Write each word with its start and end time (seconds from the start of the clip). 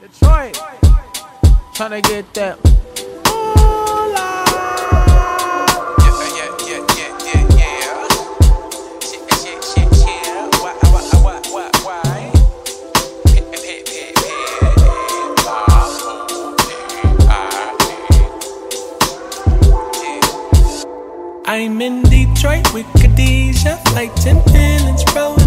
Detroit. 0.00 0.54
Trying 1.74 1.90
to 1.90 2.08
get 2.08 2.32
that. 2.34 2.58
I'm 21.50 21.80
in 21.80 22.02
Detroit 22.02 22.72
with 22.72 22.86
Khadijah, 23.00 23.80
fighting 23.86 24.36
and 24.36 24.44
feelings, 24.52 25.02
bro. 25.12 25.37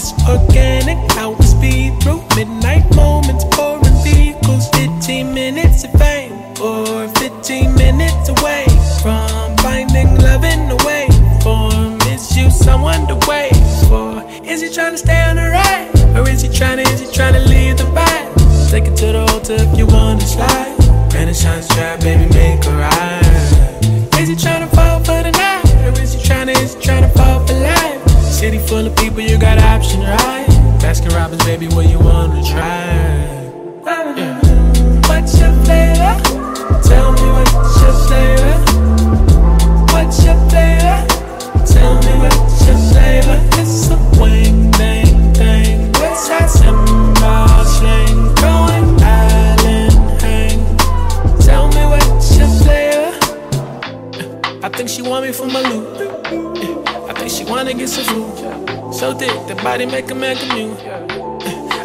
It's 0.00 0.12
organic, 0.28 0.96
hours 1.16 1.50
speed 1.50 2.00
through 2.00 2.22
midnight 2.36 2.88
moments, 2.94 3.44
pouring 3.50 3.98
vehicles. 4.04 4.68
15 4.68 5.34
minutes 5.34 5.82
of 5.82 5.90
fame, 5.94 6.34
or 6.62 7.08
15 7.18 7.74
minutes 7.74 8.28
away 8.28 8.66
from 9.02 9.56
finding 9.56 10.14
love 10.20 10.44
in 10.44 10.68
the 10.68 10.76
way. 10.86 11.08
Is 12.14 12.36
you 12.36 12.48
someone 12.48 13.08
to 13.08 13.16
wait 13.26 13.56
For 13.88 14.22
is 14.44 14.60
he 14.62 14.72
trying 14.72 14.92
to 14.92 14.98
stay? 14.98 15.17
Daddy 59.78 59.92
make 59.92 60.10
a 60.10 60.14
man 60.16 60.36
new. 60.56 60.72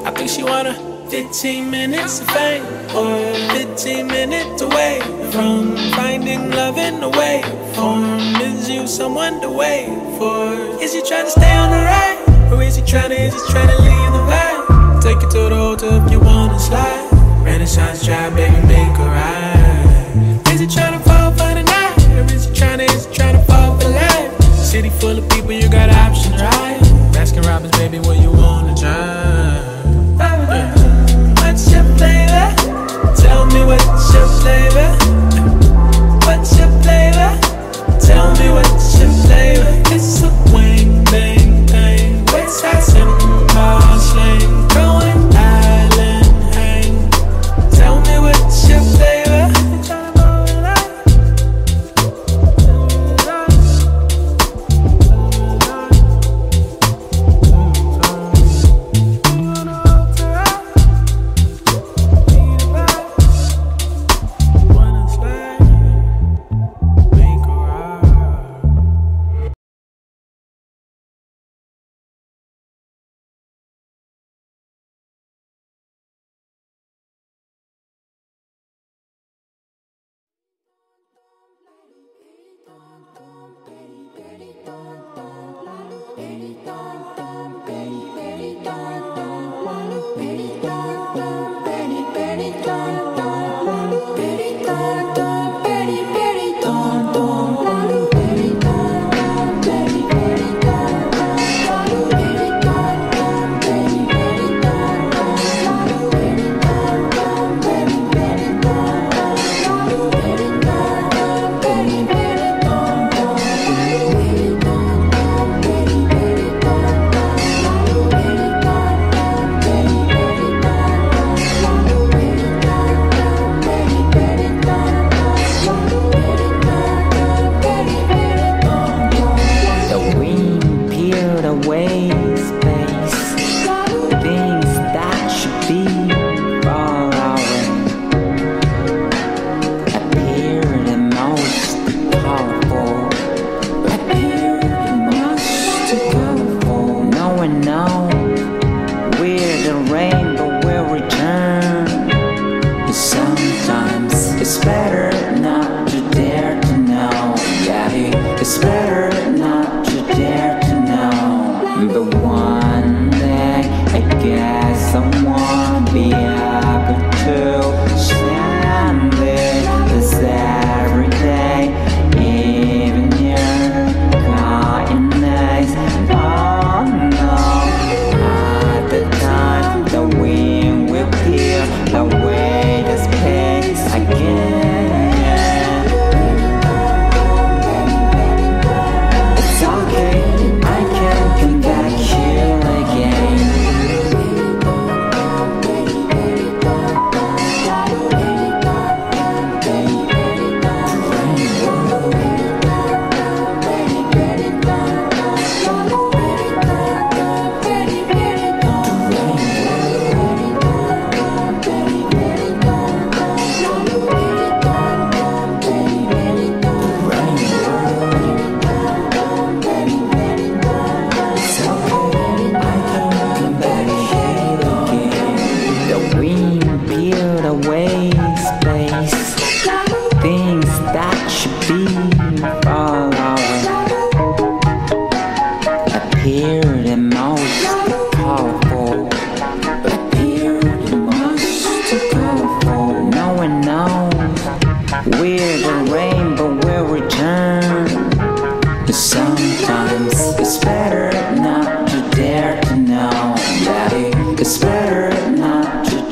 I 0.03 0.09
think 0.15 0.27
she 0.27 0.43
wanna 0.43 0.73
15 1.11 1.69
minutes 1.69 2.21
of 2.21 2.27
fame 2.31 2.63
or 2.95 3.15
15 3.53 4.07
minutes 4.07 4.63
away 4.63 4.99
from 5.31 5.77
finding 5.91 6.49
love 6.49 6.79
in 6.79 7.01
the 7.01 7.09
way 7.09 7.43
form. 7.75 8.19
Is 8.41 8.67
you 8.67 8.87
someone 8.87 9.41
to 9.41 9.49
wait 9.51 9.89
for? 10.17 10.53
Is 10.81 10.93
he 10.93 11.03
trying 11.03 11.25
to 11.25 11.31
stay 11.31 11.55
on 11.55 11.69
the 11.69 11.83
right 11.85 12.51
or 12.51 12.63
is 12.63 12.77
he 12.77 12.83
trying 12.83 13.09
to, 13.09 13.15
is 13.15 13.33
he 13.35 13.51
trying 13.51 13.67
to 13.67 13.83
leave? 13.83 13.92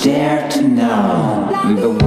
dare 0.02 0.50
to 0.50 0.62
know. 0.64 1.48
The 1.76 2.01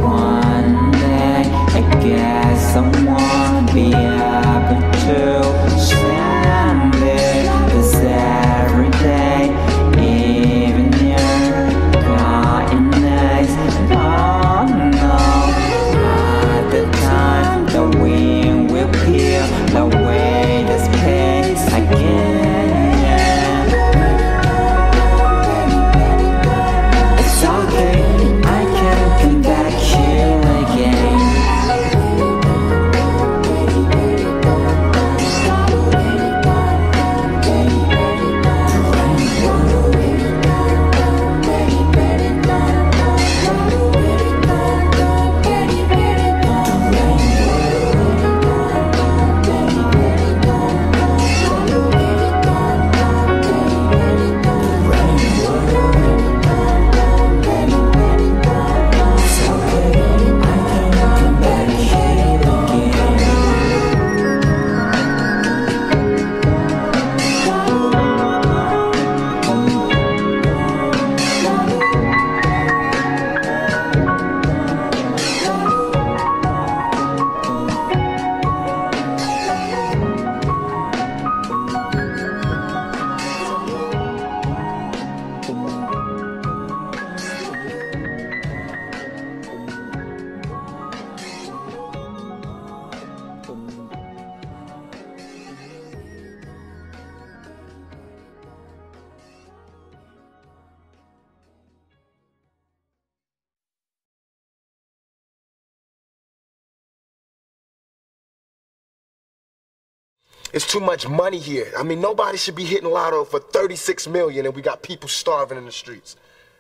It's 110.55 110.69
too 110.69 110.79
much 110.79 111.09
money 111.09 111.41
here. 111.41 111.73
I 111.77 111.83
mean, 111.83 112.01
nobody 112.01 112.39
should 112.39 112.55
be 112.55 112.65
hitting 112.65 112.89
lotto 112.89 113.25
for 113.25 113.41
36 113.41 114.07
million 114.07 114.47
and 114.47 114.55
we 114.55 114.63
got 114.63 114.85
people 114.85 115.09
starving 115.09 115.59
in 115.59 115.65
the 115.65 115.73
streets. 115.73 116.15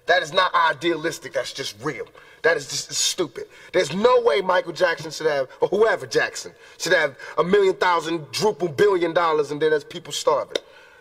That 0.07 0.21
is 0.21 0.33
not 0.33 0.53
idealistic. 0.53 1.33
That's 1.33 1.53
just 1.53 1.77
real. 1.81 2.09
That 2.43 2.57
is 2.57 2.69
just 2.69 2.91
stupid. 2.91 3.45
There's 3.73 3.95
no 3.95 4.21
way 4.23 4.41
Michael 4.41 4.73
Jackson 4.73 5.13
should 5.13 5.29
have, 5.29 5.49
or 5.61 5.69
whoever 5.69 6.09
Jackson, 6.09 6.51
should 6.77 6.93
have 6.93 7.17
a 7.39 7.45
million 7.45 7.77
thousand, 7.77 8.27
drupal 8.33 8.77
billion 8.77 9.15
dollars 9.15 9.53
and 9.53 9.63
then 9.63 9.71
there's 9.71 9.85
people 9.85 10.13
starving. 10.13 10.57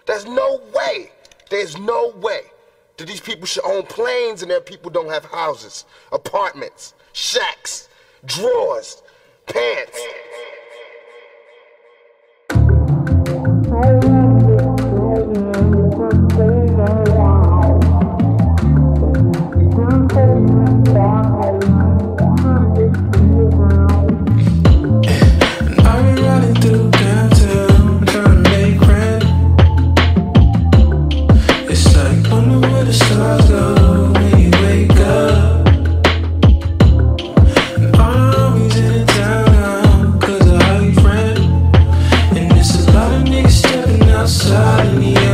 There's 0.05 0.25
no 0.25 0.61
way. 0.75 1.11
There's 1.49 1.75
no 1.79 2.13
way 2.17 2.41
that 2.97 3.07
these 3.07 3.21
people 3.21 3.47
should 3.47 3.65
own 3.65 3.87
planes 3.87 4.43
and 4.43 4.51
their 4.51 4.61
people 4.61 4.91
don't 4.91 5.09
have 5.09 5.25
houses, 5.25 5.85
apartments, 6.11 6.93
shacks, 7.13 7.89
drawers, 8.23 9.01
pants. 9.47 9.99
Música 13.73 14.22
suddenly 44.27 45.32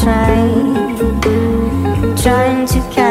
trying 2.22 2.68
to 2.68 2.80
capture 2.94 3.11